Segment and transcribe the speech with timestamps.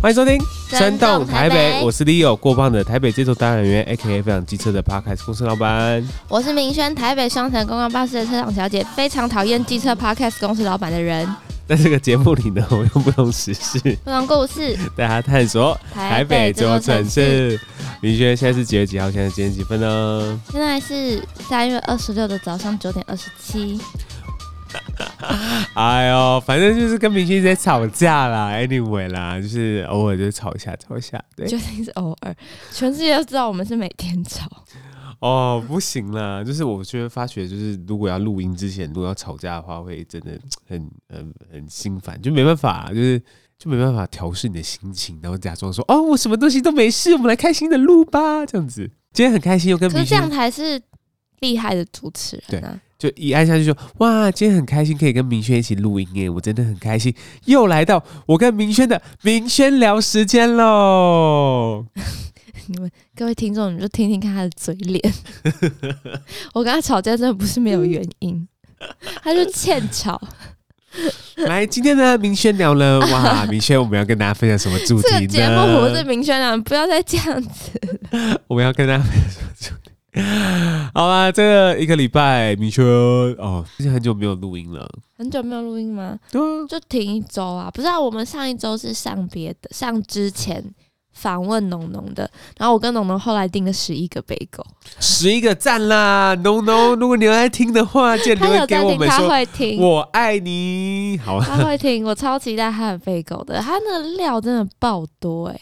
[0.00, 0.38] 欢迎收听
[0.70, 4.22] 《山动台北》，我是 Leo 过磅的台北街头达人员，A.K.A.
[4.22, 6.06] 非常机车的 Podcast 公司老板。
[6.28, 11.26] 我是明轩，台北双层公共巴士的车长小姐，非常讨厌机车 Podcast 公司老板的人。
[11.66, 17.58] 在这个节目里呢，我们用不同时事、不同故事，带大家探索台北这座城市。
[18.00, 19.10] 明轩，现在是几月几号？
[19.10, 20.40] 现在几点几分呢？
[20.52, 23.80] 现在是三月二十六的早上九点二十七。
[25.74, 32.34] 哎呦，反正就是跟明星在吵架啦，anyway 啦，就是偶尔就吵一下，吵一下，对，究竟是偶尔，
[32.72, 34.46] 全世界都知道我们是每天吵。
[35.20, 43.18] 哦，不行啦，就是我觉得发觉，就是如果要录音之前，如果要吵架的话，会真的很很很心烦，就没办法，就是
[43.58, 48.90] 就没办法调试你的心情，然后假装说哦，我什么东西都没事，我们来开心的录吧，这样子。
[49.12, 50.80] 今天很开心，又跟明星，可是这样才是
[51.40, 52.78] 厉害的主持人啊。
[52.98, 61.86] 对，就一按下去就哇，今天很开心，可以跟明轩一起录音耶，我真的很开心，又来到我跟明轩的明轩聊时间喽。
[62.68, 65.00] 你们各位听众，你们就听听看他的嘴脸。
[66.52, 68.48] 我跟他吵架真的不是没有原因，
[69.22, 70.20] 他就欠吵。
[71.36, 75.20] 来，今天呢，明轩聊了哇，明轩，我们要跟大家分享什么主题呢？
[75.20, 77.78] 这个节目我是明轩聊，不要再这样子。
[78.48, 79.45] 我们要跟大家分享？
[80.94, 86.18] 好啦，这个一个礼拜，米秋哦，最近很久没有录音了，很久没有录音吗？
[86.30, 87.70] 对啊，就停一周啊。
[87.72, 90.64] 不是啊，我们上一周是上别的，上之前。
[91.18, 94.62] 访问农农的，然后我跟农农后来订了十一个杯狗，
[95.00, 105.60] 十一个赞啦，农农， 如果你有在听的话，记得留言给我们说，他会听，我爱你，好，他会听，我超期待他的贝果的，他那个料真的爆多哎、欸，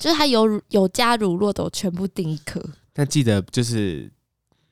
[0.00, 2.60] 就是他有有加乳酪的，我全部订一颗。
[2.96, 4.10] 但记得就是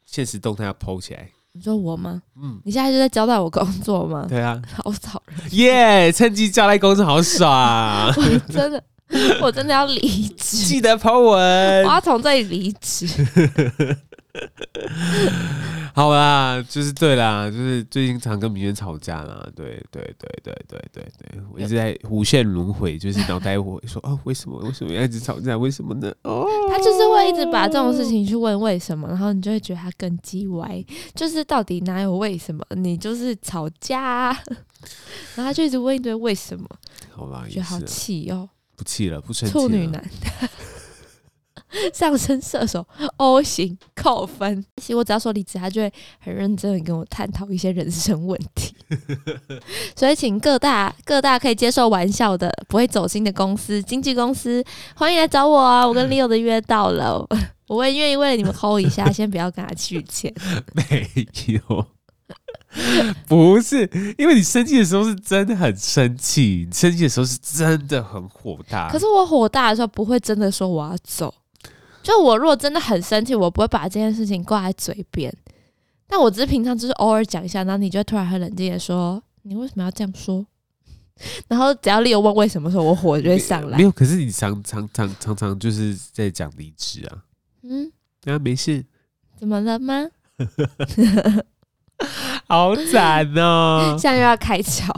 [0.07, 1.29] 现实动态要 PO 起来。
[1.53, 2.23] 你说我吗？
[2.41, 4.27] 嗯，你现在就在交代我工作吗？
[4.29, 8.13] 对啊，好讨人，耶，趁机交代工作好爽，
[8.51, 8.83] 真的。
[9.43, 13.07] 我真的要离职，记得 po 文，我要从这里离职。
[15.95, 25.57] 好啦，就是对啦，就是最近常跟明轩吵架啦，对对对对对对对，我一直在无限轮回，就是脑袋会说 哦，为什么为什么要一直吵架？
[25.57, 26.13] 为什么呢？
[26.23, 30.85] 哦，他就是会一直把这种事情去问为什么，然后你就会觉得他更叽歪，
[31.15, 32.65] 就是到底哪有为什么？
[32.71, 34.37] 你就是吵架啊，
[35.37, 36.69] 然后他就一直问一堆为什么，
[37.13, 38.49] 好吧，觉得好气哦。
[38.77, 39.53] 不气了，不生气。
[39.53, 40.05] 处女男，
[41.93, 42.87] 上升射手
[43.17, 44.65] ，O 型扣分。
[44.77, 48.75] 其实我只要说离职，他就会很认真的跟我探讨一些人生问题。
[49.97, 54.63] 所以，请各大各大可以接受玩笑的、不会走心的公司、经纪公司，
[54.95, 55.87] 欢迎来找我啊！
[55.87, 57.27] 我跟 Leo 的约到了，
[57.69, 60.33] 我也愿意为了你们 hold 一下，先不要跟他续签。
[60.75, 61.09] 没
[61.47, 61.87] 有。
[63.29, 68.91] 不是，因为你生气的时候是真的很生气，你生气的时候是真的很火大。
[68.91, 71.33] 可是我火大的时候不会真的说我要走，
[72.05, 75.35] 就我如果真的很生气，我不会把这件事情挂在嘴边。
[76.07, 80.47] 但我只是平常就是偶尔讲一下，然后你就会突然很冷静的说：“你为什么要这样说？”
[81.49, 83.79] 然后只要你有问为什么时候，我火就会上来。
[83.79, 87.25] 没有，可是你常常常常常就是在讲离职啊。
[87.63, 87.91] 嗯，
[88.27, 88.85] 啊，没事，
[89.39, 90.07] 怎么了吗？
[92.49, 93.97] 好惨哦！
[94.01, 94.89] 现在又要开窍，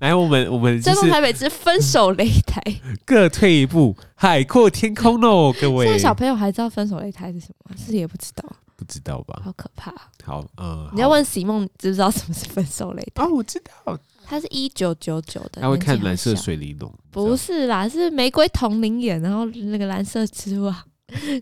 [0.00, 2.60] 来，我们我们这台北之分手擂台，
[3.04, 5.86] 各退一步，海阔天空喽， 各位。
[5.86, 7.74] 现在小朋友还知道分手擂台是什么？
[7.76, 8.44] 自己也不知道，
[8.76, 9.40] 不知道吧？
[9.44, 9.92] 好可怕。
[10.24, 13.24] 好，嗯，你要问席梦，知不知道什么是分手擂台？
[13.24, 20.72] 哦，我知道，他是一九九九的，他会看蓝色水玲珑，不是啦，是玫瑰铜铃眼，然后那个蓝色之外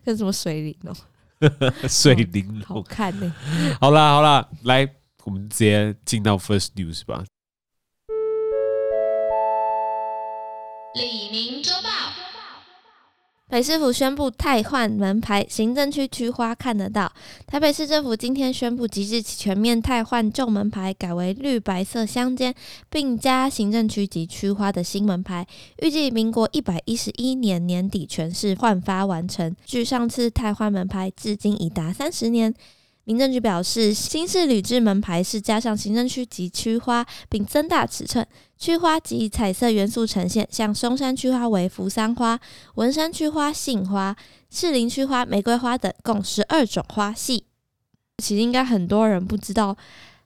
[0.04, 0.94] 跟什么水玲珑？
[1.88, 3.32] 水玲珑好看呢。
[3.80, 4.88] 好啦好啦，来。
[5.30, 7.24] 我们直接进到 first news 吧。
[10.94, 11.89] 李明周报，
[13.50, 17.12] 北市府宣布汰换门牌，行政区区花看得到。
[17.48, 22.54] 台北市政府今天宣布，即日起全面汰换旧门牌，改为绿白色相间，
[22.88, 25.44] 并加行政区及区花的新门牌。
[25.82, 29.52] 预计民国一百一十一年年底全市换发完成。
[29.64, 32.54] 距上次汰换门牌至今已达三十年。
[33.04, 38.24] 民政局表示，新式铝制门牌是加上行政区及区花，并增大尺寸，
[38.56, 42.38] 区花及彩色元素呈现，像松山区花为扶桑花，
[42.74, 44.16] 文山区花杏花，
[44.50, 47.44] 士林区花玫瑰花等，共十二种花系。
[48.18, 49.76] 其实应该很多人不知道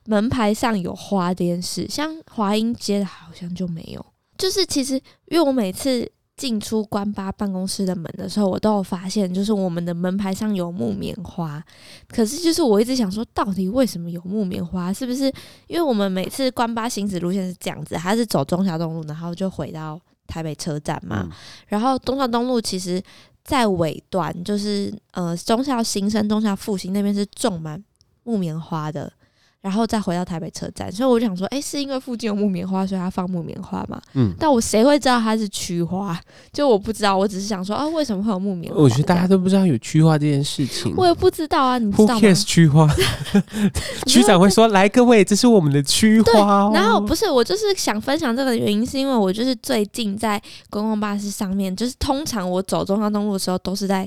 [0.07, 4.05] 门牌上有花这件事，像华阴街的好像就没有。
[4.37, 4.95] 就是其实，
[5.27, 6.11] 因为我每次。
[6.37, 11.63] 进出关八办公室的门的时候，我都有发现，就是我们的门牌上有木棉花。
[12.09, 14.93] 可是，就是我一直想说，到底为什么有木棉花？
[14.93, 15.33] 是不是
[15.69, 21.21] 因为我们每次关八行驶路线是这样子，它是走忠孝东路，然后就回到台北车站嘛。
[21.25, 21.33] 嗯、
[21.69, 23.01] 然后忠孝东路其实
[23.45, 27.83] 在尾端，就是呃忠孝新生、忠孝复兴那边是种满
[28.25, 29.13] 木棉花的。
[29.65, 33.99] 然后再回到台北车站，所以我就想说，哎，是因为附近有木棉花，所以他放木棉花嘛？
[34.13, 36.21] 嗯，但我谁会知道它是区花？
[36.53, 38.79] 就我不知道，我只是想说，啊，为什么会有木棉花？
[38.79, 40.93] 我觉得大家都不知道有区花这件事情。
[40.99, 42.87] 我也不知道啊，你知道吗？Who cares 区花？
[44.07, 50.39] 区长会说：“来，各位，这是我们的区花哦。”然后不是，我就是想分享这个原因，是因为我就是最近在
[50.69, 54.07] 公共巴士上面，就是通常我走中央东路的时候，都是在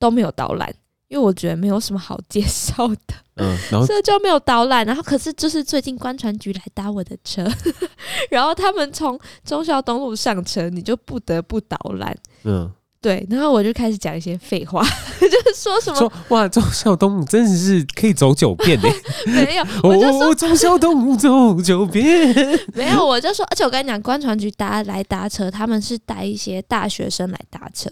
[0.00, 0.74] 都没有导览。
[1.08, 4.84] 因为我觉得没有什么好介绍的，嗯，然后所以就没有导览。
[4.84, 7.46] 然后可是就是最近观船局来搭我的车，
[8.30, 12.14] 然后他们从忠孝东路上车，你就不得不导览，
[12.44, 12.70] 嗯，
[13.00, 13.26] 对。
[13.30, 14.82] 然后我就开始讲一些废话，
[15.18, 18.88] 就是说什么说哇，忠孝东路真的是可以走九遍的，
[19.32, 22.34] 没有，我就说忠孝东路走九遍，
[22.74, 27.88] 没有，我就说，而且我跟你讲，观船局搭来搭车，他们是带一些大学生来搭车，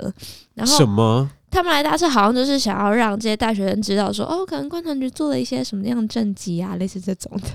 [0.53, 1.31] 然后什么？
[1.51, 7.49] 他们来搭车好像就是想要让这些大学生知道说，哦，可能观察局做了一些什么样的政绩啊，类似这种的。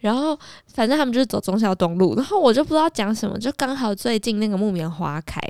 [0.00, 0.38] 然后
[0.74, 5.40] 反正他们就是走忠孝东路，然后我就不知道讲什么，就刚好最近那个木棉花开，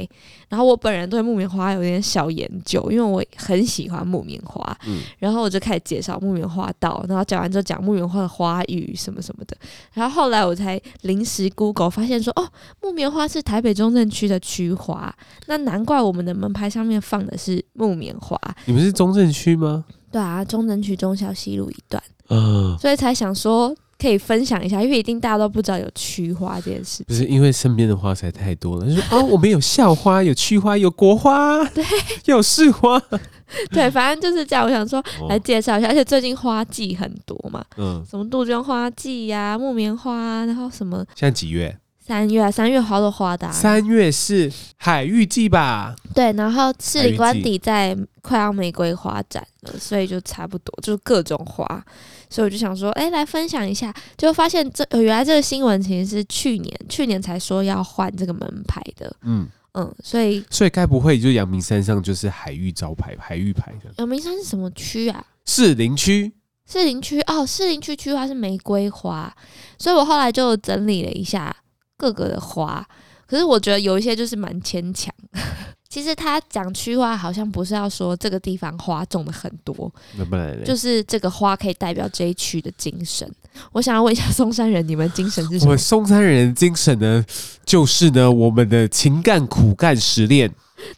[0.48, 4.64] 然后我本人对木棉花有点小研究，因为我很喜欢木棉花。
[4.86, 9.56] 嗯，然后我就开始介绍木棉花道，然后讲完之后讲木棉花的花语什么什么的。
[9.94, 12.46] 然后后来我才临时 Google 发现说，哦，
[12.82, 15.14] 木棉花是台北中正区的区花，
[15.46, 17.64] 那难怪我们的门牌上面放的是。
[17.76, 19.84] 木棉花，你们是中正区吗？
[20.12, 27.04] 对啊，中正区忠孝西路一段，嗯，所以才想说可以分享一下，因为一定大家都不知道有区花这件事。
[27.04, 31.84] 不是因为身边的花材太多了，就说 哦，我们有校花，有区花，有国花， 对，
[32.26, 33.00] 有市花，
[33.70, 34.64] 对，反正就是这样。
[34.64, 41.04] 我想说来介绍一下，而且最近花季很多嘛，嗯，什么杜鹃花季呀、啊，木棉花，然后什么？
[41.14, 41.76] 现在几月？
[42.06, 43.50] 三月啊，三月好多花的、啊。
[43.50, 45.96] 三月是海芋季吧？
[46.14, 51.82] 对，然后士林官邸在快要玫瑰花展了，所以就差不多，就是各种花。
[52.34, 59.14] 所以我就想说，哎、欸，来分享一下，就发现这原来这个新闻其实是去年，去年才说要换这个门牌的。
[59.22, 63.94] 嗯嗯，所以所以该不会就阳明山上就是海域招牌、海域牌的？
[63.98, 65.24] 阳明山是什么区啊？
[65.44, 66.32] 士林区。
[66.66, 69.32] 士林区哦，士林区区花是玫瑰花，
[69.78, 71.54] 所以我后来就整理了一下。
[71.96, 72.84] 各个的花，
[73.34, 75.12] 可是我觉得有一些就是蛮牵强。
[75.90, 79.92] 其实他讲区花，好像不是要说这个地方花种的很多，
[80.64, 83.28] 就是这个花可以代表这一区的精神。
[83.72, 85.66] 我想要问一下松山人，你们精神是什么？
[85.66, 87.24] 我们松山人精神呢，
[87.64, 90.52] 就是呢，我们的情干苦干实练。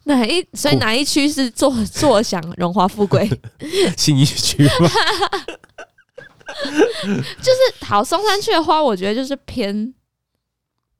[0.05, 0.47] 哪一？
[0.53, 3.27] 所以哪一区是坐坐享荣华富贵？
[3.97, 4.69] 新一区吗？
[7.03, 9.95] 就是好，松山区的花，我觉得就是偏。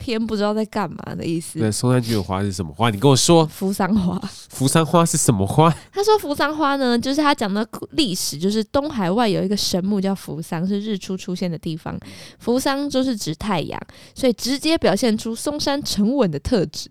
[0.07, 1.59] 偏不知道在干嘛的意思。
[1.59, 2.89] 那松山区的花是什么花？
[2.89, 3.45] 你跟我说。
[3.47, 4.17] 扶桑花。
[4.49, 5.69] 扶桑花是什么花？
[5.91, 11.99] 他说扶桑花呢，就是他讲的历史，就是东海外有一个神木叫扶桑，是日出出现的地方。
[12.39, 13.77] 扶桑就是指太阳，
[14.15, 16.89] 所以直接表现出松山沉稳的特质。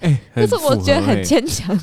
[0.00, 1.78] 哎、欸，但是我觉得很牵强。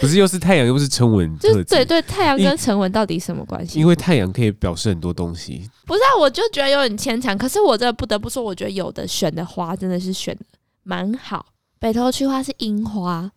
[0.00, 1.38] 不是，又是太阳，又不是沉稳。
[1.38, 3.78] 就是对对，太阳跟沉稳到底什么关系？
[3.78, 5.68] 因为太阳可以表示很多东西。
[5.86, 7.36] 不是啊，我就觉得有点牵强。
[7.36, 10.44] 可是我这不得不说，我觉得有的选的花真的是选的
[10.82, 11.46] 蛮好。
[11.78, 13.30] 北投区花是樱花，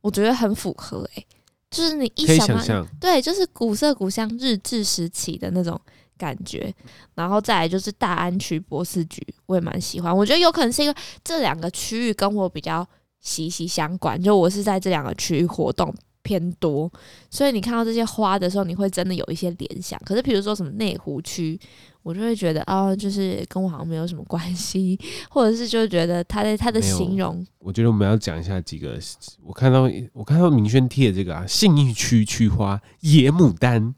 [0.00, 1.26] 我觉得很符合诶、欸，
[1.70, 5.80] 就是你一想象，对，就是古色古香日治时期的那种
[6.16, 6.72] 感觉。
[7.14, 10.16] 然后再来就是大安区波斯菊，我也蛮喜欢。
[10.16, 10.94] 我觉得有可能是因为
[11.24, 12.86] 这两个区域跟我比较。
[13.20, 16.90] 息息相关，就我是在这两个区域活动偏多，
[17.30, 20.00] 所以你看到这些花的时候，你会真的有一些联想。
[20.04, 21.58] 可是，比如说什么内湖区，
[22.02, 24.98] 我就会觉得哦，就是跟我好像没有什么关系，
[25.30, 27.46] 或者是就觉得他的他的形容。
[27.58, 28.98] 我觉得我们要讲一下几个，
[29.42, 33.94] 我看到我看到明轩贴这个啊，信义区区花野牡丹，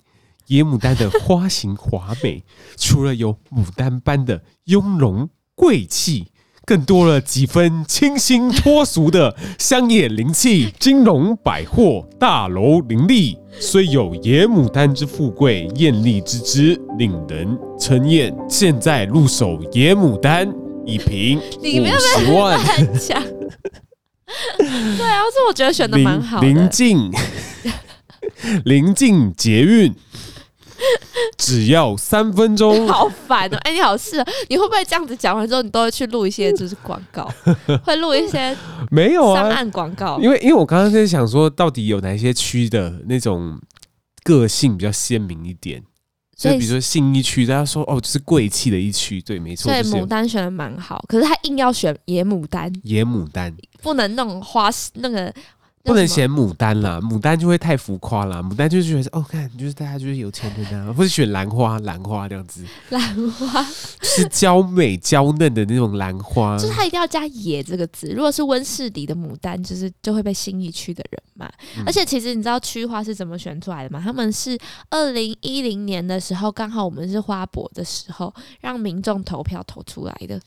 [0.48, 2.44] 野牡丹的花型华美，
[2.76, 6.28] 除了有牡丹般的雍容贵气。
[6.68, 18.36] 更多了几分清新脱俗的乡野灵气， 金融百货大楼林立，虽有野牡丹之富贵，艳丽之姿令人称艳。
[18.50, 20.46] 现在入手野牡丹
[20.84, 22.60] 一瓶五十万，
[24.58, 26.46] 对啊，这我觉得选的蛮好的。
[26.46, 27.10] 临近
[28.66, 29.94] 临近捷运。
[31.36, 33.56] 只要三分钟， 好烦哦！
[33.62, 37.30] 哎、欸，你好事，你会不会这样子讲完之后，你都会去录一些就是广告，
[37.84, 38.56] 会录一些
[38.90, 39.42] 没有啊？
[39.42, 40.18] 上岸广告？
[40.20, 43.58] 因为因为我刚刚在想说，到底有哪些区的那种
[44.22, 45.82] 个性比较鲜明一点？
[46.36, 49.72] 所以比如说信义区，大家说哦，就是贵气的一区，对，没错。
[49.72, 55.34] 所以牡丹选的蛮好，可是他硬要选野牡丹，野牡丹不能弄花那个。
[55.88, 58.42] 不能选牡丹啦，牡丹就会太浮夸啦。
[58.42, 62.62] 牡丹就觉得哦，看就是大家就是有钱人啊，或者选兰花，兰花这样子。
[62.90, 63.66] 兰花
[64.02, 68.12] 是娇美娇嫩的那种兰花，就是它一定要加“野”这个字。
[68.12, 71.46] 如果是温室里的牡丹，就是就会被新义区的人骂。
[71.78, 74.00] 嗯、而且其实你知道区花是怎么选出来的吗？
[74.04, 74.58] 他们是
[74.90, 80.38] 二零一零年的时候，刚好我们是花博的时候，让民众投票投出来的。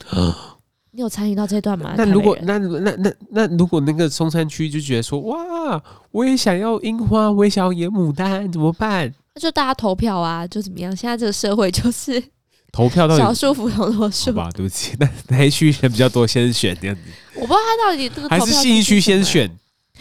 [0.93, 1.93] 你有参与到这段吗？
[1.97, 5.81] 那如果那那那那如果那个松山区就觉得说哇，
[6.11, 9.13] 我也想要樱花，我也想要野牡丹，怎么办？
[9.33, 10.93] 那就大家投票啊，就怎么样？
[10.93, 12.21] 现在这个社会就是
[12.73, 14.31] 投票到少数服从多数。
[14.31, 17.01] 好吧，对不起，那哪一区人比较多，先选这样子。
[17.35, 19.49] 我不知道他到底这个还是信义区先选。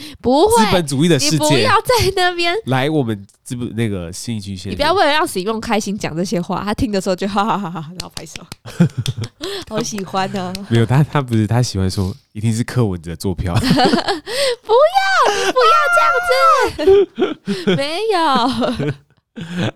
[0.21, 4.71] 不会，资本主义的世界，你不要在那边来我们这不那个新一区先。
[4.73, 8.43] 你不要为了让使用开心讲这些话，他听的时候就哈哈哈哈，然后拍手，
[9.69, 10.67] 好喜欢呢、啊。
[10.69, 13.55] 没有他，他不是他喜欢说，一定是柯文哲做票。
[13.61, 13.75] 不要，
[15.53, 16.97] 不要这样
[17.47, 18.19] 子，没有。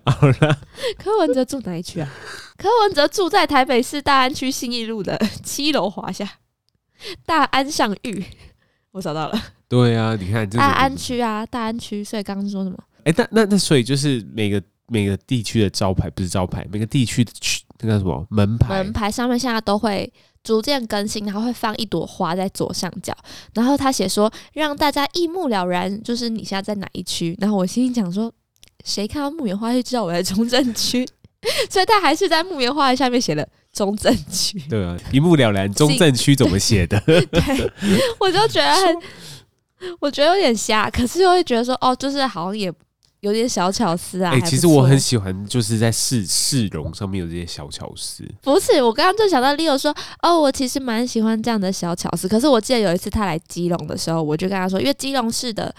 [0.05, 0.59] 好了，
[0.99, 2.09] 柯文哲住哪一区啊？
[2.57, 6.29] 柯文哲住在台北市大安区信义路的七楼华夏
[7.27, 8.25] 大安尚裕。
[8.95, 12.05] 我找到了， 对啊，你看大安区啊，大安区。
[12.05, 12.79] 所以刚刚说什么？
[13.03, 20.11] 哎、欸，那那那，所以就是每个每个地区的招牌不是招牌，每个地区的区那个什么门牌，门牌上面现在都会
[20.45, 23.13] 逐渐更新，然后会放一朵花在左上角，
[23.55, 27.37] 然后他写说让大家一目了然，就是你现在在哪一区。
[27.41, 28.33] 然后我心里讲说，
[28.85, 31.05] 谁看到木棉花就知道我在中正区，
[31.69, 33.45] 所以他还是在木棉花下面写了。
[33.75, 35.71] 中正区，对啊，一目了然。
[35.75, 36.99] 中正区怎么写的？
[37.05, 37.73] 对，
[38.21, 38.97] 我就觉得很，
[40.01, 42.73] 我觉得有点瞎，可是又会觉得说，哦，就是好像也
[43.21, 44.31] 有点小巧思啊。
[44.31, 48.25] 哎、欸，其实我很喜欢，就是在市市容上面有这些小巧思。
[48.41, 52.29] 不是，我刚刚就想到 Leo 说，哦，我其实蛮喜欢这样的小巧思。
[52.29, 55.75] 可是我记得有一次他来基隆的时候，我就跟他说，因为基隆市的。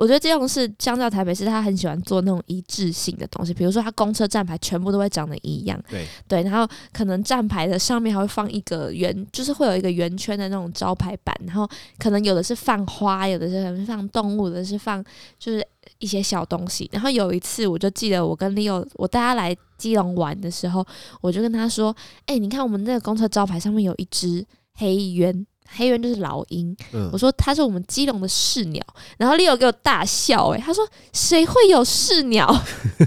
[0.00, 15.04] 我觉得基隆市相较台北市，他很喜欢做那种一致性的东西，比如说他公车站牌全部都会长得一样，对对，然后可能站牌的上面还会放一个圆，就是会有一个圆圈的那种招牌板，然后可能有的是放花，有的是放动物，有的是放
[15.38, 15.62] 就是
[15.98, 16.88] 一些小东西。
[16.90, 20.82] 然后有一次，我就记得我跟 Leo，我带他来基隆玩的时候，
[21.20, 28.84] 我就跟他说：“哎、欸，你看我们那个公车招牌上面有一只黑鸢。”黑鸢就是老鹰，嗯、我说它是我们基隆的市鸟，
[29.16, 32.46] 然后 Leo 给我大笑、欸，诶，他说谁会有市鸟？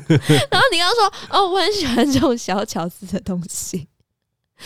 [0.49, 3.87] 然后你刚刚说哦，我很喜欢这种小巧思的东西，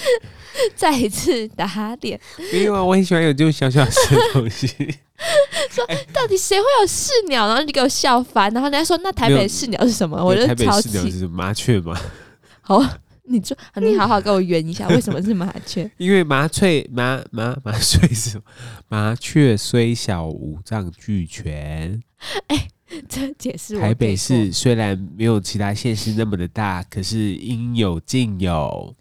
[0.76, 2.20] 再一次打脸。
[2.54, 4.68] 没有啊，我很喜欢有这种小巧思的东西。
[5.72, 7.48] 说到底谁会有市鸟？
[7.48, 10.24] 然后你给我笑翻，然后人家说那台北市鸟是什么？
[10.24, 12.00] 我就台北市鸟是麻雀吗？
[12.62, 12.84] 好。
[13.28, 15.90] 你就你好好跟我圆一下，为什么是麻雀？
[15.98, 18.42] 因为麻雀麻麻麻雀是？
[18.88, 22.02] 麻雀虽小，五脏俱全。
[22.48, 22.68] 哎、
[23.08, 23.80] 这解释。
[23.80, 28.96] 台北市虽然没有其他县市那么的大，可是应有尽有。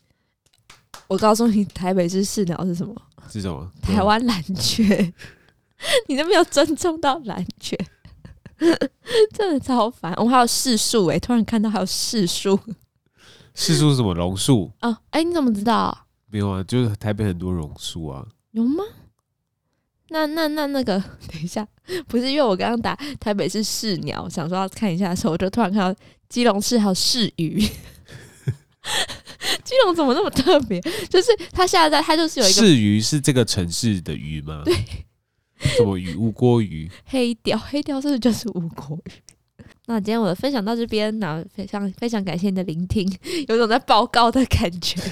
[1.06, 2.95] 我告诉你，台北市市鸟是什么？
[3.30, 3.71] 是什么？
[3.83, 5.12] 台湾蓝雀。
[6.09, 7.78] 你都没有尊重到蓝雀，
[9.35, 10.11] 真的超烦。
[10.16, 12.59] 我还有市树哎，突然看到还有市树。
[13.56, 14.14] 市树是什么？
[14.14, 16.06] 榕树啊，哎、欸，你怎么知道？
[16.30, 18.25] 没有啊，就是台北很多榕树啊。
[18.52, 18.84] 有吗？
[20.10, 21.66] 那那那那个， 等一下，
[22.06, 25.98] 不是因为我刚刚打台北市市鸟，想说要看一下的时候，我就突然看到
[26.28, 27.58] 基隆市还有市鱼。
[29.64, 30.80] 基隆怎么那么特别？
[31.08, 34.62] 就是它现在它就是有一个市鱼，是这个城市的鱼吗？
[34.64, 34.75] 对，
[35.76, 36.14] 什么鱼？
[36.14, 36.88] 乌锅鱼？
[37.06, 37.56] 黑鯛？
[37.56, 39.10] 黑鯛是不是就是乌锅鱼？
[39.88, 43.09] 那今天我的分享到这边，那非常非常感谢你的聆听，
[43.47, 45.00] 有种在报告的感觉。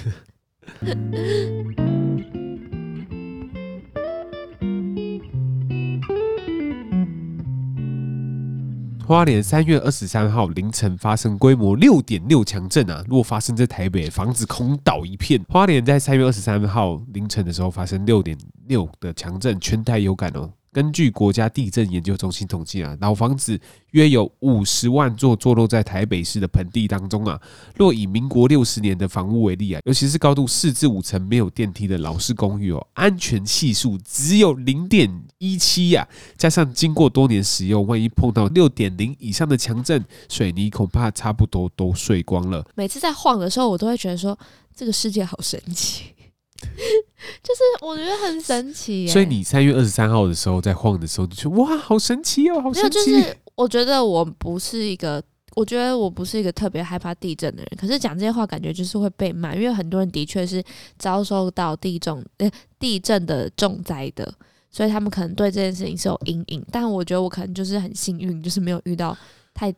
[9.07, 13.05] 花莲三月二十三号凌晨发生规模六点六强震啊！
[13.07, 15.41] 如果发生在台北，房子空倒一片。
[15.51, 20.51] 花莲在三月二十三号凌晨的时候发生六点六的强震，全台有感哦。
[20.75, 23.59] 根据国家地震研究中心统计啊，老房子
[23.93, 27.41] 约有五十万座坐落在台北市的盆地当中啊。
[27.77, 36.05] 若以民国六十年的房屋为例啊，尤其是高度四至五层没有电梯的老式公寓哦，安全系数只有零点一七呀。
[36.37, 42.67] 加上经过多年使用，万一碰到六点零以上的强震，水泥恐怕差不多都碎光了。
[42.75, 44.37] 每次在晃的时候，我都会觉得说，
[44.75, 46.14] 这个世界好神奇。
[47.43, 52.91] 就是我觉得很神奇，所以你三月二十三号的时候在晃的时候，就觉得哇，好神奇哦，好神奇。
[52.91, 55.23] 就是我觉得我不是一个
[55.55, 60.63] 我觉得我不是一个特别害怕地震的人，可是讲这些话感觉就是会被骂，因为很多人的确是
[60.99, 64.33] 遭受到地震呃地震的重灾的，
[64.71, 66.65] 所以他们可能对这件事情是有阴影。
[66.71, 69.17] 但我觉得我可能就是很幸运，就是没有遇到
[69.55, 69.75] 太。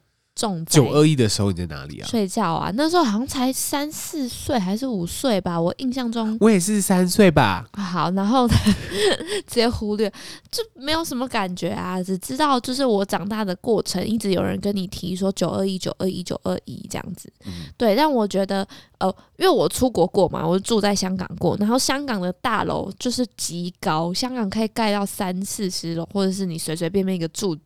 [0.66, 2.06] 九二一的时候你在哪里啊？
[2.06, 6.36] 睡觉啊，那时候好像才三四岁还是五岁吧，我印象中。
[6.40, 7.66] 我也是三岁吧。
[7.72, 8.46] 好，然后
[9.48, 10.12] 直接忽略，
[10.50, 17.32] 就没有什么感觉啊，只知道就是我长大的过程，一直有人跟你提说九二一、九二一、九二一这样子。
[17.46, 18.66] 嗯、对，但我觉得。
[18.98, 27.56] 哦，因为我出国过嘛，我住在香港过，然后香港的大楼就是极高，香港可以盖到三四十楼，或者是你随随便便一个住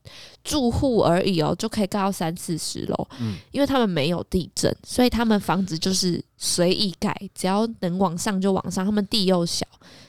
[0.42, 3.08] 住户而已哦，就可以盖到三四十楼。
[3.20, 8.84] 嗯，因为他们没有地震，所以他们房子就是随意盖，只要能往上就往上。
[8.84, 9.64] 他们地又小，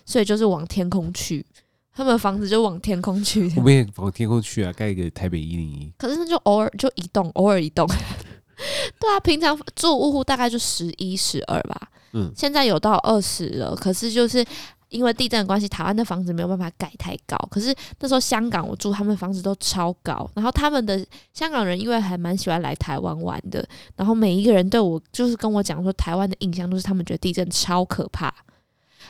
[0.06, 1.46] 所以就是往天空去，
[1.94, 3.52] 他们房子就往天空去。
[3.58, 5.94] 我们也往天空去啊，盖一个台北一零一。
[5.98, 7.88] 可是那就偶尔就移动，偶尔移动。
[9.00, 11.90] 对啊，平常住屋户大概就十一、十二吧。
[12.14, 13.76] 嗯，现在有到二十了。
[13.76, 14.46] 可是就是
[14.90, 17.38] 因为地震的关系，台湾的房子没有办法盖太高。
[17.50, 20.30] 可是那时候香港我住，他们房子都超高。
[20.36, 28.34] 然后他们的香港人因为还蛮喜欢来台湾玩的，然后每一个人对我就是跟我讲说，台湾的印象都是他们觉得地震超可怕。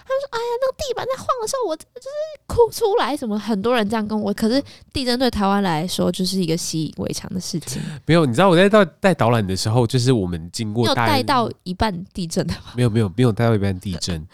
[0.05, 2.10] 他们说：“哎呀，那个地板在晃的时候，我就是
[2.48, 3.15] 哭出来。
[3.15, 7.81] 什么很多人这样跟我，可是地震对台湾来说就是一个习以为常的事情。
[8.05, 12.74] 没有，你知道我在带带导览的时候，就是我们经过，有带到一半地震的吗？
[12.75, 14.25] 没有，没有，没有带到一半地震。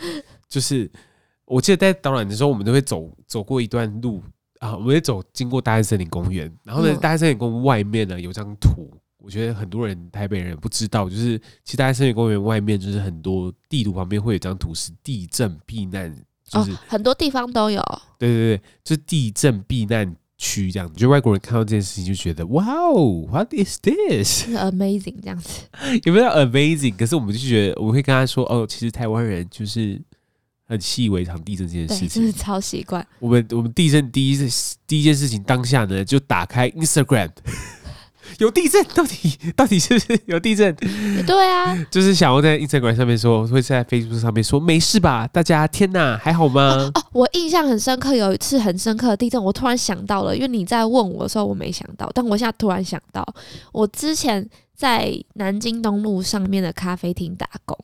[0.47, 0.89] 就是
[1.45, 4.24] 我记得带导览的时候，我们都会走走过一段路
[4.59, 8.89] 啊，我们会走经过大安森林公园，然后呢，大安森林公园外面呢有张图。”
[9.27, 16.10] 我觉得很多人台北人不知道，就是其实大家森林公园外面就是很多地图旁边会有一张图是地震避难，
[16.46, 17.84] 就是、哦、很多地方都有。
[18.17, 20.96] 对对对，就是地震避难区这样子。
[20.96, 25.63] 就外国人看到这件事情就觉得哇哦，What is this？Amazing 这样子。
[26.05, 26.96] 有没有 amazing？
[26.96, 30.01] 可是我们就觉得我们会跟他说哦，其实台湾人就是
[30.63, 33.06] 很习以为常地震这件事情，真是超习惯。
[33.19, 34.38] 我们我们地震第一
[34.88, 37.30] 第一件事情当下呢，就打开 Instagram。
[38.39, 40.76] 有地震，到底到底是不是有地震？
[41.26, 45.28] 对啊，就是想要在 Instagram 上面说，会在 Facebook 上面说，没事吧？
[45.28, 46.62] 大家，天哪，还好吗？
[46.62, 53.26] 哦，哦，我印象很深刻，有一次很深刻的地震，我突然想到了，因为你在问我的时候，我没想到，但我现在突然想到，
[53.71, 57.78] 我之前在南京东路上面的咖啡厅打工。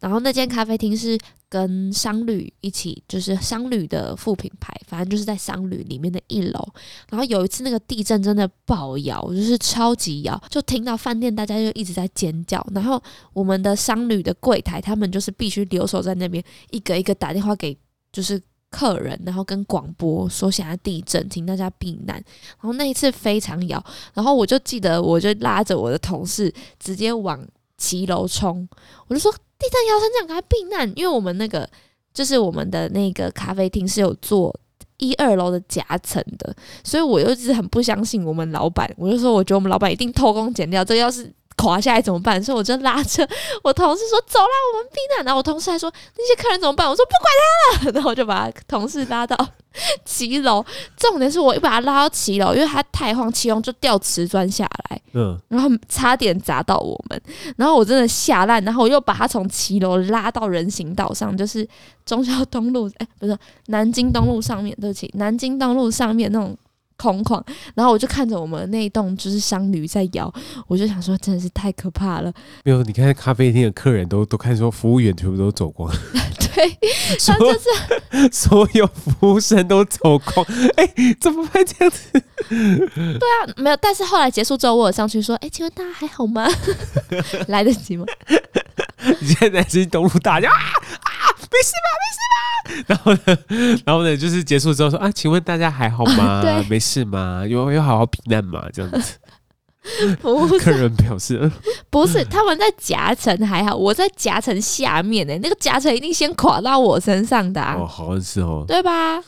[0.00, 6.68] 然后那间咖啡厅是跟商旅一起，就是商旅的副品牌，反正就是在商旅里面的一楼。
[7.10, 12.64] 然后有一次那个地震真的爆摇，就是超级摇，就听到饭店大家就一直在尖叫。
[12.72, 17.76] 然后我们的商旅的柜台，他们就是必须留守在那边，一个一个打电话给
[18.12, 22.16] 就是客人，然后跟广播说现在地震，请大家避难。
[22.16, 23.84] 然后那一次非常摇，
[24.14, 27.44] 然后我就记得我就拉着我的同事直接往
[27.76, 28.68] 骑楼冲，
[29.08, 29.34] 我就说。
[29.58, 30.90] 地震摇身这样，赶快避难！
[30.96, 31.68] 因为我们那个
[32.14, 34.54] 就是我们的那个咖啡厅是有做
[34.98, 38.88] 一二楼的夹层的，所以我又一直很不相信我们老板。
[38.96, 42.42] 我就说，我觉得我们老板一定偷工减料，这要是垮下来怎么办？
[42.42, 43.28] 所以我就拉着
[43.62, 49.36] 我同事说：“走啦，我们避难。”然后我同事还说：“那些客人怎么办？”我说：“不管他了。” 然后我就把同事拉到。
[50.04, 50.64] 骑楼，
[50.96, 57.22] 重点是我又把他拉到骑楼，因为他太慌，骑楼就掉瓷砖下来，嗯，然后差点砸到我们，
[57.56, 61.68] 然后我真的吓烂，然后我又把他从骑楼拉到人行道上，就是
[62.04, 66.56] 中孝东路，哎、欸，不是南京东路上面，对不起，南京东路上面那种。
[66.98, 67.42] 空旷，
[67.74, 70.30] 然后我就看着我们那一栋就是商旅在摇，
[70.66, 72.32] 我就想说真的是太可怕了。
[72.64, 75.90] 没有，你看咖啡厅的客人都都看说服务员全部都走光，
[76.54, 76.78] 对，
[77.24, 80.44] 他就是所有服务生都走光，
[80.76, 82.10] 哎、欸，怎么会这样子？
[82.48, 86.48] 对啊，没有，但是后来结束之后，我有上去说，哎、欸，请问大家还好吗？
[87.46, 88.04] 来得及吗？
[89.20, 91.14] 你现在是东路大叫啊啊，
[91.50, 91.88] 没事吧？
[92.02, 92.84] 没事吧？
[92.86, 96.24] 然后呢，然后呢，就是结束之后说啊，请问大家还好吗？
[96.24, 97.44] 啊、 对，没事吗？
[97.46, 98.64] 有有好好避难吗？
[98.72, 99.18] 这样子，
[100.20, 101.50] 不是客人表示
[101.90, 109.22] 不是，他们在夹层还好，我在夹层下面呢、欸，那个夹层一定先垮到我身上的、啊、哦，好像是哦，对吧？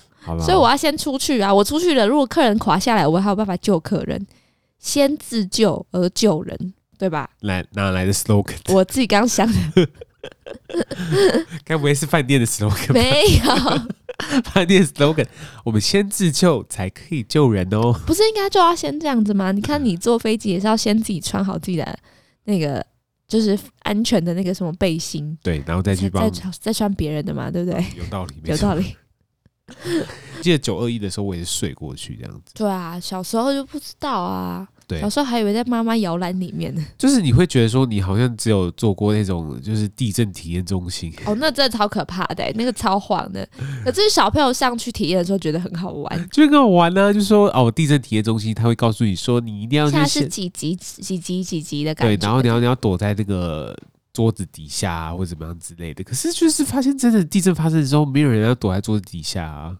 [0.44, 4.26] 所以我要先出去啊，我出去了，如果客人垮下来，我还有办法救客人，
[4.78, 7.30] 先自救而救人，对吧？
[7.40, 8.54] 来，哪来的 slogan？
[8.74, 9.88] 我自己刚想的。
[11.64, 12.92] 该不会是饭店的 slogan？
[12.92, 15.26] 没有， 饭店 slogan，
[15.64, 17.98] 我们先自救才可以救人哦。
[18.06, 19.50] 不是应该就要先这样子吗？
[19.50, 21.98] 你看，你坐飞机也是要先自己穿好自己的
[22.44, 22.84] 那个，
[23.26, 27.82] 就是安全的那个什么背心，对，然后再去帮再再穿别人的嘛，对不对？
[27.96, 28.94] 有道理，有道理。
[30.42, 32.52] 记得九二一的时候，我也是睡过去这样子。
[32.54, 34.68] 对啊，小时候就不知道啊。
[34.90, 36.84] 对，小时候还以为在妈妈摇篮里面呢。
[36.98, 41.12] 就是你会觉得说，你好像只有做过那种就是地震体验中心。
[41.24, 43.48] 哦，那真的超可怕的，那个超晃的。
[43.84, 47.12] 可是小朋友上去体验的时候，觉得很好玩，就很好玩呢、啊。
[47.12, 52.16] 就是说哦，地震体验中心他会告诉你说，你一定要现在是几级几级几级的感觉。
[52.16, 53.76] 对，然后你要你要躲在那个
[54.12, 56.02] 桌子底下啊，或者怎么样之类的。
[56.02, 59.76] 可是就是发现，真的地震发生的时候，没有人要躲在桌子底下啊。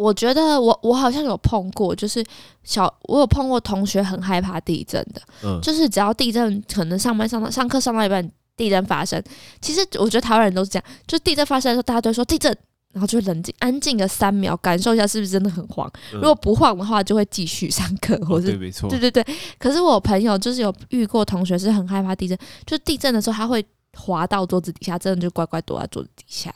[0.00, 2.24] 我觉得我我好像有碰过，就是
[2.64, 9.22] 小我有碰过同学很害怕地震的，嗯，就是只要地震，可能上班上到上课上到一半，地震发生，
[9.60, 12.50] 其实我觉得台湾人都是这样，就是地震发生的时候，大家都说地震，
[12.94, 19.22] 然后就冷静安静个三秒，感受一下是不是真的很晃，嗯，如果不晃的话，就会继续上课，或是，哦，对，没错，对对对。
[19.58, 26.50] 可是我朋友就是有遇过同学是很害怕地震，就地震的时候他会滑到桌子底下，真的就乖乖躲在桌子底下。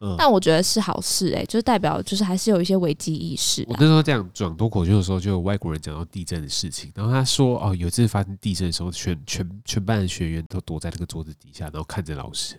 [0.00, 3.64] 嗯、但我觉得是好事哎、欸，就是代表就是还是有一些危机意识。
[3.68, 12.58] 我那时候这样转脱口秀的时候，就有外国人讲到地震的事情，然后他说哦，有一次发生地震的时候，全全全班的学员都躲在那个桌子底下，然后看着老师。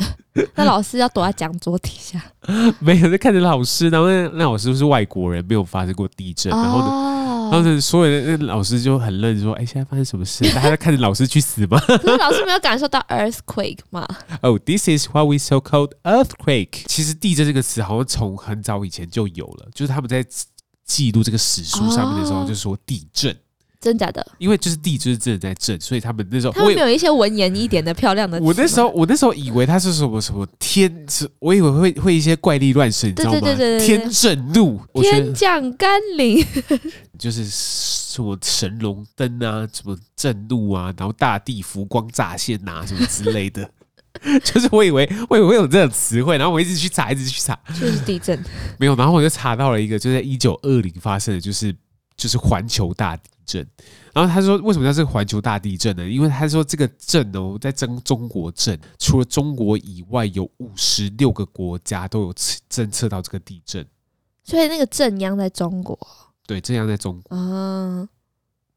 [0.54, 2.22] 那老师要躲在讲桌底下？
[2.80, 6.86] 没有在看着老师，然后那那老师是外国人，没有发生过地震，然后呢？
[6.86, 7.16] 哦
[7.50, 10.44] 然后所有的那老师就很愣，说：“哎，现在发生什么事？
[10.54, 14.06] 大家在看着老师去死吗？” 可是老师没有感受到 earthquake 吗？
[14.42, 16.84] 哦、oh,，this is what we so called earthquake。
[16.86, 20.24] 其实“地震”这个词好像从很早以前就有了，就是他们在
[20.84, 23.36] 记录这个史书上面的时候，就说地震。
[23.80, 24.26] 真假的？
[24.36, 28.44] 因为就是地就是真的在震，所以他们那时候他们没有一些文言一点的漂亮的词。
[28.44, 31.06] 我那时候我那时候以为他是什么什么天，
[31.38, 33.40] 我以为会会一些怪力乱神，你知道吗？
[33.80, 36.44] 天震怒，天降甘霖，
[37.20, 43.70] 就是什么神龙灯啊，什么震怒啊，然后大地浮光乍现啊，什么之类的。
[44.42, 48.42] 就是我以为我以为会有这种词汇，然后我一直去查，一直去查，就是地震
[48.76, 51.74] 没有，然后我就查到了一个，就在一九二零发生的，就是
[52.16, 53.64] 就是环球大地震，
[54.12, 56.08] 然后他说为什么叫这个环球大地震呢？
[56.08, 63.86] 因为他说这个震哦，在中中国震，除了中国以外，有五十六个国家都有侦测到这个地震，
[64.42, 65.96] 所以那个震央在中国。
[66.50, 67.36] 对，这样在中国。
[67.36, 68.08] 嗯，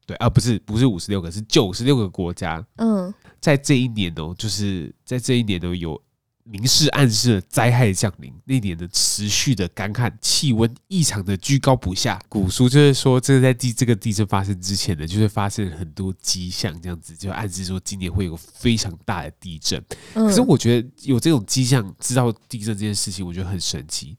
[0.06, 2.64] 对啊，不是不是五十六个，是九十六个国家。
[2.76, 6.00] 嗯，在这一年哦，就是在这一年都有。
[6.46, 12.20] 明示暗示了灾害降临，那年的持续的干旱，气温异常的居高不下。
[12.28, 19.82] 古书就是说，这个在地这个地震发生之前呢，就是发生很多迹象，这样子就暗示说今年会有非常大的地震。
[20.12, 24.14] 可是我觉得有这种迹象，知道地震这件事情，我觉得很神奇。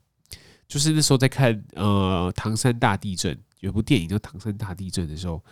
[0.67, 5.43] 就是那时候在看呃唐山大地震，有部电影叫《唐山大地震》的时候。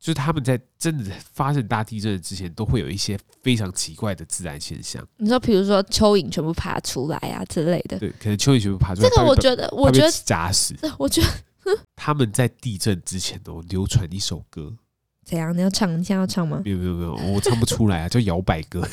[0.00, 5.04] 就是他们在真的发生大地震之前，都会有一些非常奇怪的自然现象。
[5.16, 7.98] 你说，比如说蚯蚓全部爬出来啊之类的。
[7.98, 9.08] 对，可能蚯蚓全部爬出来。
[9.08, 10.72] 这个我觉得，我觉得假死。
[11.00, 11.28] 我觉得
[11.96, 14.72] 他们在地震之前都流传一首歌。
[15.24, 15.52] 怎样？
[15.52, 15.90] 你要唱？
[15.98, 16.62] 你现在要唱吗？
[16.64, 18.86] 没有没有没有，我唱不出来啊，叫摇摆歌。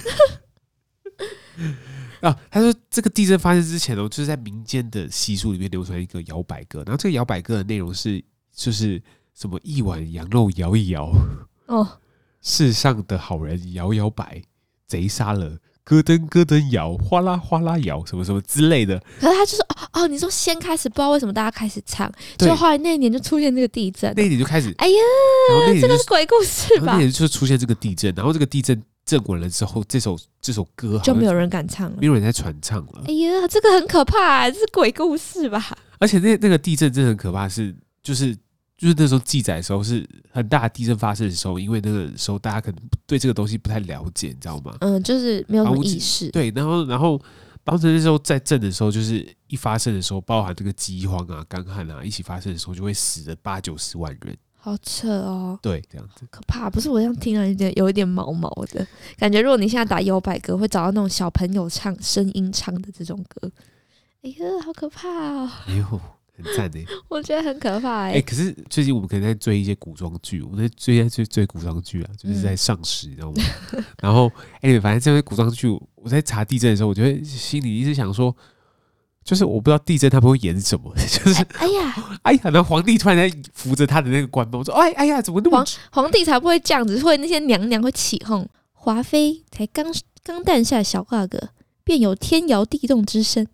[2.22, 8.24] 啊，他说这个地震发生之前哦，就是在民间的习俗里面流传一个摇摆歌，然后这个摇摆歌的内容是，
[8.56, 9.02] 就是。
[9.38, 11.12] 什么一碗羊肉摇一摇
[11.65, 11.86] 哦，
[12.41, 14.41] 世上的好人摇摇摆，
[14.88, 18.98] 贼杀了咯噔咯噔摇，哗啦哗啦摇，什么什么之类的。
[19.20, 24.96] 可是他就说哦哦，你说先开始不知道为什么大家开始唱，就后来那一年就出现这个地震，那一年就开始，哎呀，
[25.82, 26.94] 这个是鬼故事吧？
[26.94, 33.04] 那年就出现这个地震，然后这个地震震稳了之后，这首这首歌就没有人敢唱了，没有人在传唱了。
[33.06, 35.78] 哎呀，这个很可怕，这是鬼故事吧？
[36.00, 38.34] 而且那那个地震真的很可怕是，是就是。
[38.78, 44.76] 就是那时候记载的时候是很大的地震发生的时候，因为那个时候大家可能对这个东西不太了解，你知道吗？
[44.82, 46.30] 嗯，就是没有什么意识。
[46.32, 47.20] 对，然后然后
[47.64, 54.36] 当时那时候在震的时候，就是一发生的时候，包含这个饥荒啊、干旱啊一起发生的时候，就会死了八九十万人。
[54.58, 55.58] 好扯哦！
[55.62, 56.70] 对，这样子可怕。
[56.70, 58.86] 不是我这样听了有点有一点毛毛的
[59.16, 59.40] 感觉。
[59.40, 63.50] 如果你现在打摇摆歌，会找到那种小朋友唱声音唱的这种歌。
[64.24, 65.50] 哎呀，好可怕哦！
[65.68, 66.02] 哎呦。
[66.36, 68.21] 很赞的， 我觉得很可怕哎、欸。
[68.21, 73.43] 可是最近我们可能在追一些古装剧，我们在追在追追古装剧啊，就是在上时，你知道吗？
[74.02, 78.36] 然后哎、欸，反正这些古装剧，我在查地震的时候，我觉得心里一直想说，
[79.24, 88.48] 就是我不知道地震他们会演什么， 就是哎呀哎呀，然后皇帝突然在扶着他的那个官帽，我说哎哎呀，怎么那么皇皇帝才不会这样子，会那些娘娘会起哄。
[88.74, 89.86] 华妃才刚
[90.24, 91.50] 刚诞下小阿哥，
[91.84, 93.48] 便有天摇地动之声，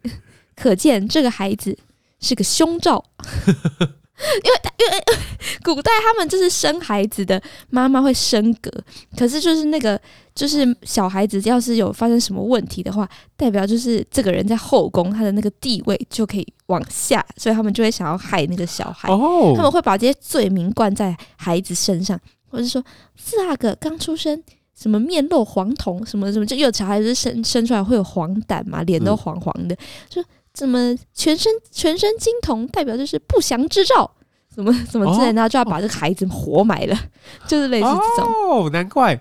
[0.58, 1.78] 可见这个孩子。
[2.22, 3.04] 是个凶兆，
[3.44, 5.04] 因为因为
[5.64, 8.72] 古代他们就是生孩子的妈妈会升格，
[9.18, 10.00] 可是就是那个
[10.34, 19.10] 就是小孩子要是有发生什么问题的话，代表就是这个人在后宫他的那个地位就可以往下，所以他们就会想要害那个小孩，
[19.56, 22.84] 他们会把这些罪名灌在孩子身上，或者说
[23.16, 24.42] 四阿哥刚出生，
[24.76, 29.76] 什么面露黄瞳，什么什么，就有小孩子生生出来会有黄疸嘛，脸都黄黄的，
[30.10, 34.12] 就怎么全身全身金铜，代表就是不祥之兆。
[34.54, 37.00] 怎么怎么之类的，就要把这个孩子活埋了，
[37.48, 38.30] 就是类似这种。
[38.34, 39.18] 哦，难怪。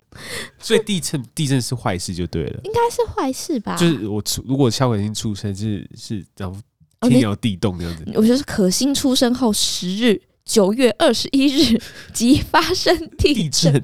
[0.58, 2.60] 所以地震地震是坏事就对了。
[2.64, 3.76] 应该是坏事吧？
[3.76, 6.60] 就是我出如果肖可欣出生是是然后
[7.08, 8.04] 天摇地动这样子。
[8.16, 11.80] 我觉得是可欣出生后十日，九月二十一日
[12.12, 13.72] 即发生地震。
[13.72, 13.80] 地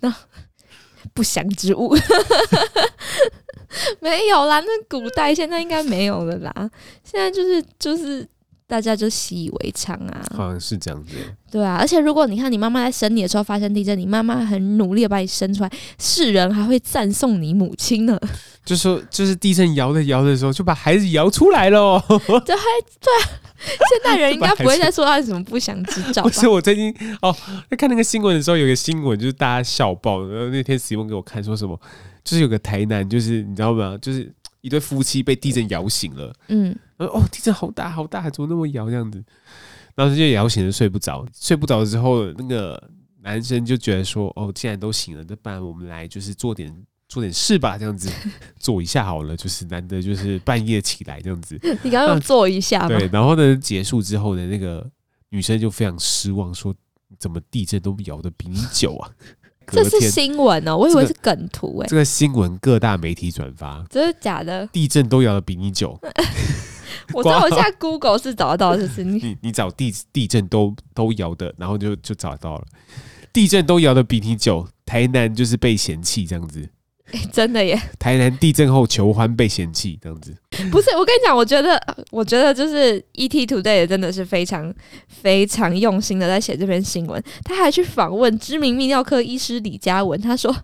[0.00, 0.12] 震
[1.12, 1.94] 不祥之物。
[4.00, 6.52] 没有啦，那古代现在应该没有了啦。
[7.04, 8.26] 现在就是就是。
[8.64, 11.14] 大家就习以为常啊，好像是这样子。
[11.50, 18.18] 对啊，而且如果你看你妈妈在生你的时候发生地震，你妈妈很努力的把你生出来，世人还会赞颂你母亲呢。
[18.64, 22.02] 就说就是地震摇的摇的时候，就把孩子摇出来了。
[22.08, 22.62] 对，还
[22.98, 23.12] 对，
[23.66, 26.22] 现代人应该不会再说他是什么不祥之兆。
[26.24, 27.36] 不是我最近哦，
[27.68, 30.26] 在看那个新闻的时候，有个新闻就是大家笑爆。
[30.26, 31.78] 然后那天史文给我看说什么，
[32.24, 33.98] 就是有个台南，就是你知道吗？
[34.00, 34.32] 就是。
[34.62, 39.20] 一对夫妻被地震摇醒了，嗯，哦，地震好大好大，怎么那么摇这样子？
[39.96, 42.80] 然后就摇醒了，睡不着，睡不着之后，那个
[43.22, 46.72] 男生就觉得说，哦，既然都醒了，那不然我们来就是做点
[47.08, 48.08] 做点事吧，这样子
[48.56, 54.88] 做一下好了，就是难得就是半夜起来这样子，你刚刚做一下，对，然后呢，结束之后呢，那个
[55.30, 56.72] 女生就非常失望，说
[57.18, 59.10] 怎么地震都摇得比你久啊？
[59.68, 61.88] 这是新闻哦，我以为是梗图哎、这个。
[61.90, 64.66] 这个新闻各大媒体转发，这是假的。
[64.68, 65.98] 地震都摇得比你久。
[67.14, 72.64] 我知道 我现在 Google 是找得到，就是你你你找地地震都都摇的，然后就就找到了。
[73.32, 76.68] 地震都摇得比你久，台南就是被嫌弃这样子。
[77.12, 77.80] 欸、真的耶！
[77.98, 80.34] 台南地震后求欢被嫌弃，这样子
[80.70, 80.90] 不是？
[80.96, 84.74] 我跟你讲，我觉得，我觉得就是 ET Today 也真的是非常
[85.08, 87.22] 非常用心的在写这篇新闻。
[87.44, 90.54] 他还去访问知名泌尿科医师李嘉文，他说，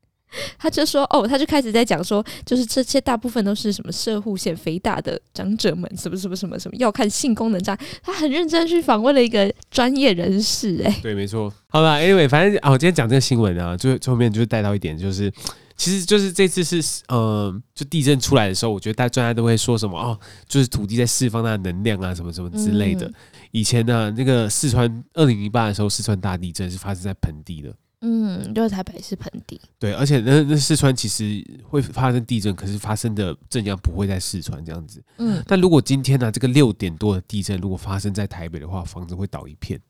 [0.58, 7.86] 他就说，哦，他就开始在讲说，就是这些大部分都是什么射护腺肥大的长者们，什么什么什么什么要看性功能障碍。
[8.02, 11.52] 他很认真去访问了一个专业人士，哎，对，没错。
[11.68, 15.30] 好了，Anyway，反正啊，我，今天讲这个新闻啊，最后面就是带到一点，就是。
[15.78, 23.06] 其实就是这次是，呃，就地震出来的时候，我觉得大家专家都会说什么哦，就是土地在释放它的能量啊，什么什么之类的。
[23.06, 23.14] 嗯、
[23.52, 29.60] 以前呢、啊，那个四川二零零八的时候，四川大地震是发生在盆地的，嗯，就是台北是盆地。
[29.78, 35.00] 对，而且那那四川其实会发生地震，可是发生的震央不会在四川这样子。
[35.18, 39.80] 嗯，但如果今天呢、啊，这个六点多的地震如果发生在台北的话，房子会倒一片。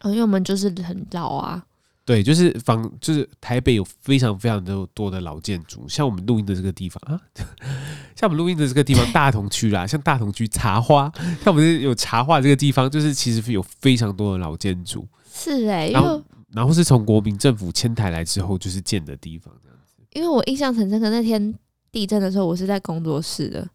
[0.00, 1.64] 哦，因为我们就是很老啊。
[2.06, 7.20] 对，就是房，就是台北有非常非常的多的老建筑，像我们录音的这个地方啊，
[8.14, 15.04] 像我们录音的这个地方大同区啦，像大同区茶花，像我们有茶花这个地方，就是其实有非常多的老建筑。
[15.34, 19.94] 是哎、欸，然后然后是从国民政府迁台来之后，就是建的地方这样子。
[20.12, 21.52] 因为我印象很深刻，那天
[21.90, 23.68] 地震的时候，我是在工作室的。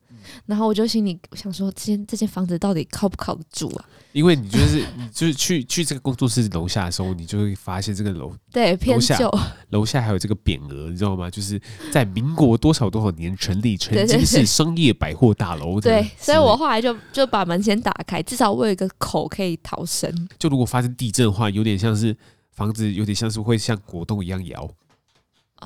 [0.45, 3.85] 然后我就心里想说，这间这间房子到底靠不靠得住啊？
[4.11, 9.31] 因为你就是你就是去去这个工作室楼下的时候，你就会发现这个楼对偏旧，
[9.69, 11.29] 楼下还有这个匾额，你知道吗？
[11.29, 11.59] 就是
[11.91, 15.79] 在民国多少多少年成立，曾经是商业百货大楼。
[15.79, 20.27] 对，所以我后来就就把门先打开，至少我有一个口可以逃生。
[20.37, 22.15] 就如果发生地震的话，有点像是
[22.51, 24.69] 房子，有点像是会像果冻一样摇。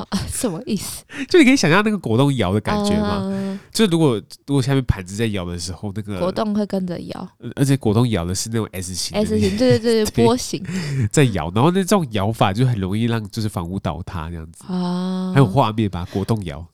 [0.04, 1.04] 啊， 什么意思？
[1.30, 3.22] 就你可以想象那个果冻摇的感觉吗？
[3.24, 10.64] 嗯、就如果如果下面盘子在摇的时候，那个果冻会跟着摇，而且果冻摇的是那种 S 型，S 型，对对对，对波形
[11.12, 16.66] 在摇，然后那这种摇法就很容易让就是房屋倒塌这样子啊，还有画面吧，果冻摇。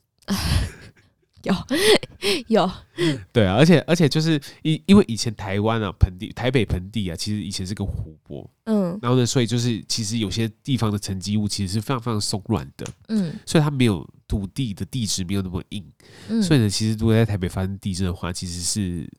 [1.43, 1.55] 有
[2.47, 2.71] 有，
[3.31, 15.83] 对啊，而且而且就是因因为以前台湾啊盆地台北盆地啊，其实以前是个湖泊，嗯，然后呢，所以就是其实有些地方的沉积物其实是非常非常松软的，嗯，所以它没有土地的地质没有那么硬，
[16.29, 19.09] 嗯，所以呢，其实如果在台北发生地震的话，其实是。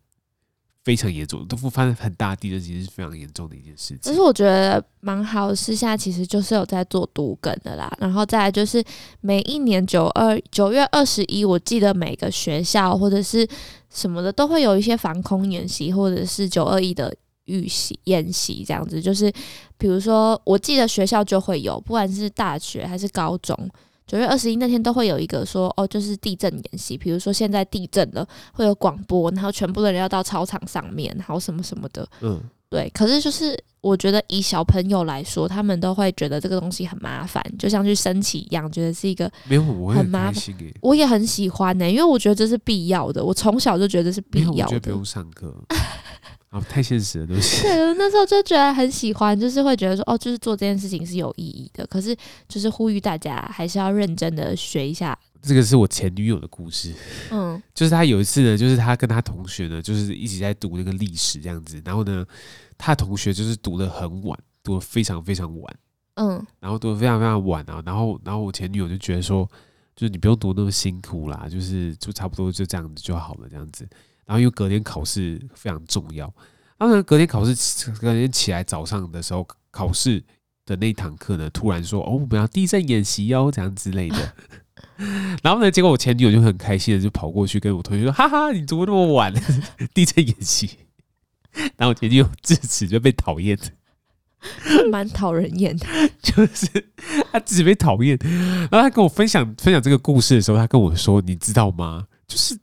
[0.85, 3.99] 非常严重，都不发生很大地震，其实是非常严重的一件事情。
[4.03, 7.93] 但是我觉得蛮好的，是现在其实就是有在做读梗的啦。
[8.01, 8.83] 然后再来就是
[9.21, 13.47] 每一年九二九月二十一，我记得每个学校或者是
[13.91, 17.15] 什么的都会有一些防空演习，或者是九二一的
[17.45, 19.01] 预习演习这样子。
[19.01, 19.33] 就是
[19.79, 23.57] 比如说，我记得学校就会有，不管是大学还是高中。
[24.13, 32.91] 九月二十一那天都会有一个说哦，就是地震演习，比如说现在地震了，会有广播，然后全部的人要到操场上面，然后什么什么的，嗯，对。
[32.93, 40.55] 可是就是我觉得以小朋友来说，他们都会觉得这个东西很麻烦，就像去升旗一样，觉得是一个很麻烦。
[40.83, 43.25] 我也很喜欢呢、欸，因为我觉得这是必要的。
[43.25, 44.65] 我从小就觉得这是必要的。
[44.65, 45.55] 我觉得不用上课。
[46.53, 47.63] 哦，太现实了，对不起。
[47.63, 51.87] 对，那时候就觉得很喜欢，就是会觉得说，哦，就是做这件事情是有意义的。
[51.87, 52.15] 可是，
[52.47, 55.19] 就是呼吁大家还是要认真的学一下。
[55.41, 56.93] 这个是我前女友的故事，
[57.31, 62.25] 嗯， 就是他有一次呢，就是他跟他同学呢，就是一起在读那个历史这样子，然后呢，
[62.77, 65.75] 他的同学就是读的很晚，读的非常非常晚，
[66.15, 69.45] 嗯，然后读的非常非常晚啊，然后，然后我前女友就觉得说，
[69.97, 73.89] 就是你不用读那么辛苦啦，就是就差不多就这样子就好了这样子。
[74.27, 76.33] 然后因为隔天考试非常重要，
[76.79, 80.23] 然后呢，隔天考试，隔天起来早上的时候，考试
[80.65, 84.35] 的那一堂课呢，突然说：“哦，我们要地震演习哦，这样之类的。
[85.43, 89.33] ”然后呢，结果我前女友就很开心的就跑过去跟我同学说：“哈哈，你怎么那么晚，
[89.93, 90.71] 地震演习。”
[91.77, 93.59] 然后我前女友自此就被讨厌，
[94.91, 95.87] 蛮讨人厌的，
[96.23, 96.67] 就是
[97.31, 98.17] 他自己被讨厌。
[98.71, 102.07] 然后他跟我分享分享这个故事的时候，他跟我说：“你知道吗？
[102.27, 102.59] 就是。”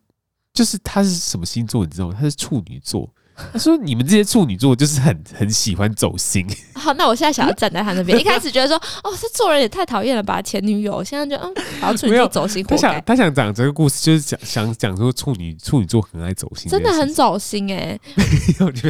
[0.60, 2.16] 就是他是什么星座，你知道吗？
[2.20, 3.10] 他是处女座。
[3.54, 6.46] 他说：“你们这些处女座就是很 很喜欢走心。
[6.76, 8.12] ”好，那我现在想要站在他那边。
[8.20, 12.62] 一开始觉得说：“哦，这做人也太讨厌了吧，前女友。”现在就嗯，好处女座走心。
[12.66, 18.02] 他想他想讲这个故事，就是想想讲说处女处女座很爱走心，真的很走心哎、欸。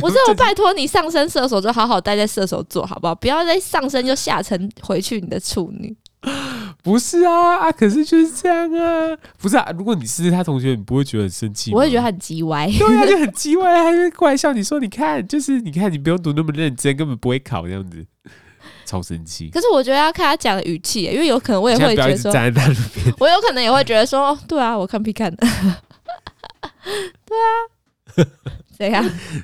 [0.02, 3.14] 我说我拜托你上升射手，就好好待在射手座，好不好？
[3.14, 5.96] 不要再上升就下沉回去你的处女。
[6.82, 7.72] 不是啊啊！
[7.72, 9.70] 可是就是这样啊，不是啊。
[9.78, 11.74] 如果你是他同学，你不会觉得很生气？
[11.74, 18.06] 我会觉得很叽歪，对啊，就很叽歪，还会过来笑你说：“你看，就是你看，你不用读那么认真，根本不会考这样子，
[18.86, 25.46] 超生气。”可是我觉得要看他讲的语气，因为有可能我也会觉得说，站在那边我有可能也会觉得说：“哦对啊，我看 P 看的。
[27.26, 28.26] ”对啊，
[28.78, 29.04] 怎样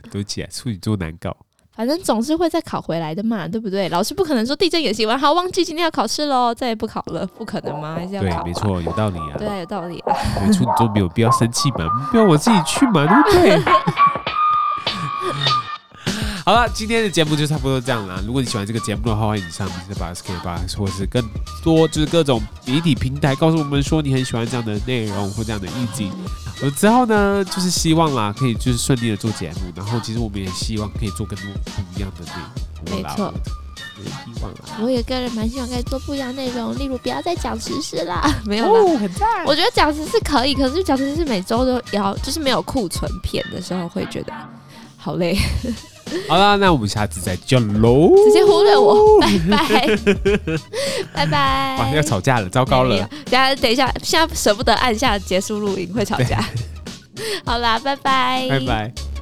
[0.09, 1.35] 对不起啊，处女座难搞。
[1.75, 3.89] 反正总是会再考回来的嘛，对不对？
[3.89, 7.95] 老师不可能说地震演习完好忘记今天要考试喽，再也不考了，不可能吗？
[7.95, 8.43] 还是要考？
[8.43, 9.35] 对，没错，有道理啊。
[9.37, 10.15] 对，有道理啊。
[10.45, 13.59] 没错，你都没有必要生气嘛，不要我自己去嘛，对不对？
[16.45, 18.21] 好了，今天的节目就差不多这样了。
[18.25, 21.21] 如果你喜欢这个节目的话，欢迎你上 MixerBox，或者是更
[21.63, 26.11] 多就是各种媒体平台，告诉我们说你很喜欢这样的内容或这样的意境。
[26.63, 29.71] 我之后呢，就是希望啦，可以就是顺利的做节目。
[29.75, 33.03] 然后其实我们也希望可以做更多不一样的内容。
[33.03, 33.33] 没错，
[34.03, 34.59] 希望啦。
[34.81, 38.79] 我也个人蛮希望可以做不一样的内容，例如不要再讲时事啦， 没有啦。
[38.79, 39.43] 哦，很赞。
[39.45, 44.33] 我觉得讲时事可以，可是讲时事每周都要，就是没有库存片的时候会觉得
[44.97, 45.37] 好累。
[46.29, 48.11] 好了，那我们下次再见喽！
[48.25, 49.97] 直接忽略我， 拜拜，
[51.13, 51.77] 拜拜。
[51.79, 52.97] 哇，要吵架了，糟糕了！
[53.25, 56.43] 等下，等一下，现在舍不得按下结束录音，会吵架。
[57.45, 59.14] 好啦，拜拜，拜拜。